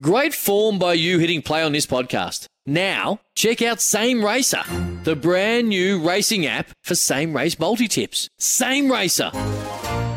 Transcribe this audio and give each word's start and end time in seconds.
Great 0.00 0.32
form 0.32 0.78
by 0.78 0.92
you 0.92 1.18
hitting 1.18 1.42
play 1.42 1.60
on 1.60 1.72
this 1.72 1.84
podcast. 1.84 2.46
Now, 2.64 3.18
check 3.34 3.60
out 3.60 3.80
Same 3.80 4.24
Racer, 4.24 4.62
the 5.02 5.16
brand 5.16 5.68
new 5.70 5.98
racing 6.00 6.46
app 6.46 6.70
for 6.84 6.94
same 6.94 7.34
race 7.34 7.58
multi 7.58 7.88
tips. 7.88 8.28
Same 8.38 8.92
Racer. 8.92 9.30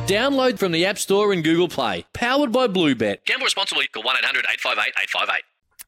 Download 0.06 0.60
from 0.60 0.72
the 0.72 0.86
App 0.86 1.00
Store 1.00 1.34
and 1.34 1.44
Google 1.44 1.68
Play. 1.68 2.06
Powered 2.14 2.52
by 2.52 2.68
Bluebet. 2.68 3.26
Gamble 3.26 3.46
responsibly. 3.46 3.88
Call 3.88 4.04
1 4.04 4.18
800 4.20 4.46
858 4.52 4.94
858. 5.02 5.44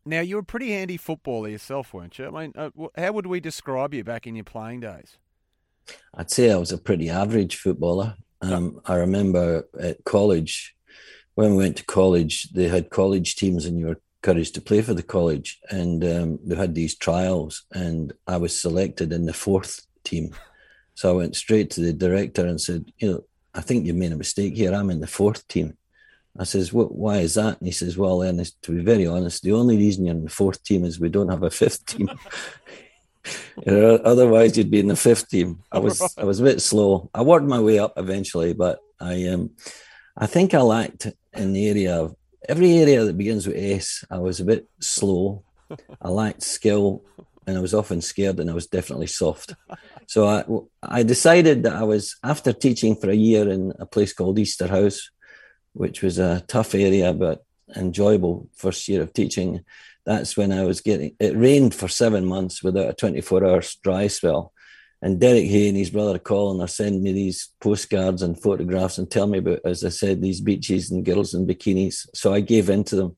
Now, 0.05 0.21
you 0.21 0.37
were 0.37 0.41
a 0.41 0.43
pretty 0.43 0.71
handy 0.71 0.97
footballer 0.97 1.49
yourself, 1.49 1.93
weren't 1.93 2.17
you? 2.17 2.25
I 2.25 2.31
mean, 2.31 2.53
uh, 2.57 2.71
how 2.97 3.11
would 3.11 3.27
we 3.27 3.39
describe 3.39 3.93
you 3.93 4.03
back 4.03 4.25
in 4.25 4.33
your 4.35 4.43
playing 4.43 4.79
days? 4.79 5.17
I'd 6.15 6.31
say 6.31 6.51
I 6.51 6.55
was 6.57 6.71
a 6.71 6.79
pretty 6.79 7.11
average 7.11 7.57
footballer. 7.57 8.15
Um, 8.41 8.81
I 8.85 8.95
remember 8.95 9.67
at 9.79 10.03
college, 10.03 10.73
when 11.35 11.51
we 11.51 11.63
went 11.63 11.77
to 11.77 11.85
college, 11.85 12.49
they 12.53 12.67
had 12.67 12.89
college 12.89 13.35
teams 13.35 13.65
and 13.65 13.77
you 13.79 13.87
were 13.87 14.01
encouraged 14.21 14.55
to 14.55 14.61
play 14.61 14.81
for 14.81 14.93
the 14.93 15.03
college. 15.03 15.59
And 15.69 16.03
um, 16.03 16.39
they 16.43 16.55
had 16.55 16.75
these 16.75 16.95
trials, 16.95 17.65
and 17.71 18.13
I 18.27 18.37
was 18.37 18.59
selected 18.59 19.11
in 19.11 19.25
the 19.25 19.33
fourth 19.33 19.85
team. 20.03 20.35
So 20.95 21.09
I 21.09 21.15
went 21.15 21.35
straight 21.35 21.71
to 21.71 21.81
the 21.81 21.93
director 21.93 22.45
and 22.45 22.61
said, 22.61 22.91
You 22.97 23.11
know, 23.11 23.23
I 23.53 23.61
think 23.61 23.85
you 23.85 23.93
made 23.93 24.11
a 24.11 24.17
mistake 24.17 24.55
here. 24.55 24.73
I'm 24.73 24.89
in 24.89 24.99
the 25.01 25.07
fourth 25.07 25.47
team. 25.47 25.77
I 26.37 26.45
says, 26.45 26.73
what, 26.73 26.93
why 26.93 27.17
is 27.17 27.35
that? 27.35 27.59
And 27.59 27.67
he 27.67 27.71
says, 27.71 27.95
well, 27.95 28.23
Ernest, 28.23 28.59
to 28.63 28.71
be 28.71 28.81
very 28.81 29.05
honest, 29.05 29.43
the 29.43 29.51
only 29.51 29.77
reason 29.77 30.05
you're 30.05 30.15
in 30.15 30.23
the 30.23 30.29
fourth 30.31 30.63
team 30.63 30.83
is 30.83 30.99
we 30.99 31.09
don't 31.09 31.29
have 31.29 31.43
a 31.43 31.51
fifth 31.51 31.85
team. 31.85 32.09
Otherwise, 33.67 34.57
you'd 34.57 34.71
be 34.71 34.79
in 34.79 34.87
the 34.87 34.95
fifth 34.95 35.29
team. 35.29 35.59
I 35.71 35.77
was 35.79 36.01
I 36.17 36.23
was 36.23 36.39
a 36.39 36.43
bit 36.43 36.61
slow. 36.61 37.09
I 37.13 37.21
worked 37.21 37.45
my 37.45 37.59
way 37.59 37.79
up 37.79 37.93
eventually, 37.97 38.53
but 38.53 38.79
I 38.99 39.27
um, 39.27 39.51
I 40.15 40.27
think 40.27 40.53
I 40.53 40.61
lacked 40.61 41.07
in 41.33 41.53
the 41.53 41.67
area 41.67 41.95
of 41.95 42.15
every 42.47 42.77
area 42.77 43.03
that 43.03 43.17
begins 43.17 43.47
with 43.47 43.57
S. 43.57 44.05
I 44.11 44.19
was 44.19 44.39
a 44.39 44.45
bit 44.45 44.67
slow. 44.79 45.43
I 46.01 46.09
lacked 46.09 46.43
skill, 46.43 47.03
and 47.47 47.57
I 47.57 47.61
was 47.61 47.73
often 47.73 48.01
scared, 48.01 48.39
and 48.39 48.49
I 48.49 48.53
was 48.53 48.67
definitely 48.67 49.07
soft. 49.07 49.55
So 50.07 50.27
I 50.27 50.43
I 50.99 51.03
decided 51.03 51.63
that 51.63 51.73
I 51.73 51.83
was 51.83 52.15
after 52.23 52.53
teaching 52.53 52.95
for 52.95 53.09
a 53.09 53.15
year 53.15 53.49
in 53.49 53.73
a 53.79 53.85
place 53.85 54.13
called 54.13 54.37
Easterhouse, 54.37 54.99
which 55.73 56.03
was 56.03 56.19
a 56.19 56.43
tough 56.47 56.75
area 56.75 57.13
but 57.13 57.43
enjoyable 57.75 58.47
first 58.53 58.87
year 58.87 59.01
of 59.01 59.13
teaching 59.13 59.63
that's 60.05 60.35
when 60.35 60.51
I 60.51 60.63
was 60.65 60.81
getting 60.81 61.15
it 61.19 61.35
rained 61.35 61.73
for 61.73 61.87
seven 61.87 62.25
months 62.25 62.61
without 62.63 62.89
a 62.89 62.93
24 62.93 63.45
hour 63.45 63.61
dry 63.83 64.07
spell. 64.07 64.52
And 65.03 65.19
Derek 65.19 65.47
Hay 65.47 65.67
and 65.67 65.75
his 65.75 65.89
brother 65.89 66.17
Colin 66.17 66.61
are 66.61 66.67
sending 66.67 67.03
me 67.03 67.11
these 67.11 67.49
postcards 67.59 68.21
and 68.21 68.41
photographs 68.41 68.97
and 68.97 69.11
tell 69.11 69.27
me 69.27 69.39
about, 69.39 69.59
as 69.65 69.83
I 69.83 69.89
said, 69.89 70.21
these 70.21 70.39
beaches 70.39 70.91
and 70.91 71.03
girls 71.03 71.33
in 71.33 71.45
bikinis. 71.45 72.07
So 72.15 72.33
I 72.33 72.39
gave 72.39 72.69
in 72.69 72.85
to 72.85 72.95
them 72.95 73.17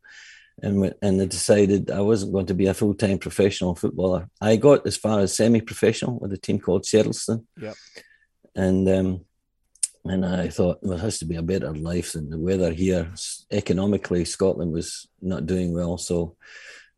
and, 0.64 0.96
and 1.04 1.22
I 1.22 1.26
decided 1.26 1.92
I 1.92 2.02
wasn't 2.02 2.34
going 2.34 2.48
to 2.48 2.56
be 2.56 2.66
a 2.66 2.74
full 2.74 2.96
time 2.96 3.20
professional 3.20 3.76
footballer. 3.76 4.28
I 4.42 4.56
got 4.56 4.88
as 4.88 4.98
far 4.98 5.20
as 5.20 5.36
semi 5.36 5.62
professional 5.62 6.18
with 6.18 6.34
a 6.34 6.40
team 6.40 6.60
called 6.60 6.86
Shettleston. 6.86 7.46
Yep. 7.62 7.76
And, 8.56 8.90
um, 8.90 9.26
and 10.06 10.26
I 10.26 10.50
thought 10.50 10.80
well, 10.82 10.94
there 10.94 11.06
has 11.06 11.20
to 11.20 11.26
be 11.26 11.36
a 11.36 11.44
better 11.44 11.72
life 11.76 12.14
than 12.14 12.32
the 12.32 12.40
weather 12.40 12.74
here. 12.74 13.14
Economically, 13.52 14.26
Scotland 14.26 14.72
was 14.72 15.08
not 15.22 15.46
doing 15.46 15.72
well, 15.72 16.00
so 16.00 16.36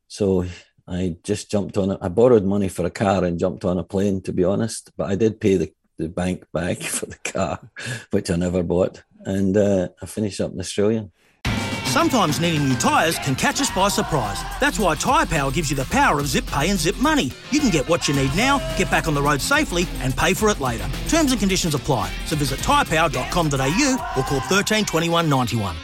so 0.08 0.46
I 0.88 1.18
just 1.24 1.52
jumped 1.52 1.78
on 1.78 1.92
it. 1.92 2.00
I 2.02 2.08
borrowed 2.08 2.46
money 2.46 2.70
for 2.70 2.86
a 2.86 2.90
car 2.90 3.24
and 3.24 3.40
jumped 3.40 3.66
on 3.66 3.78
a 3.78 3.84
plane, 3.84 4.22
to 4.22 4.34
be 4.34 4.44
honest. 4.44 4.92
But 4.96 5.10
I 5.10 5.16
did 5.16 5.40
pay 5.40 5.58
the, 5.58 5.74
the 5.98 6.08
bank 6.08 6.46
back 6.54 6.80
for 6.80 7.08
the 7.08 7.18
car, 7.18 7.60
which 8.12 8.30
I 8.30 8.36
never 8.36 8.64
bought. 8.64 9.04
And 9.26 9.58
uh, 9.58 9.90
I 10.02 10.06
finished 10.06 10.40
up 10.40 10.54
in 10.54 10.60
Australia. 10.60 11.10
Sometimes 11.86 12.40
needing 12.40 12.68
new 12.68 12.76
tyres 12.76 13.18
can 13.18 13.34
catch 13.34 13.60
us 13.60 13.72
by 13.72 13.88
surprise. 13.88 14.40
That's 14.60 14.78
why 14.78 14.96
Tyre 14.96 15.26
Power 15.26 15.52
gives 15.52 15.70
you 15.70 15.76
the 15.76 15.86
power 15.86 16.20
of 16.20 16.28
zip 16.28 16.46
pay 16.46 16.70
and 16.70 16.78
zip 16.78 16.98
money. 16.98 17.32
You 17.50 17.60
can 17.60 17.72
get 17.72 17.88
what 17.90 18.08
you 18.08 18.14
need 18.14 18.36
now, 18.36 18.60
get 18.78 18.92
back 18.92 19.08
on 19.08 19.14
the 19.14 19.22
road 19.22 19.42
safely, 19.42 19.88
and 20.02 20.16
pay 20.16 20.34
for 20.34 20.50
it 20.50 20.60
later. 20.60 20.88
Terms 21.08 21.32
and 21.32 21.40
conditions 21.40 21.74
apply. 21.74 22.12
So 22.26 22.36
visit 22.36 22.60
tyrepower.com.au 22.60 24.14
or 24.18 24.24
call 24.24 24.40
13 24.42 24.86
21 24.86 25.30
91. 25.30 25.76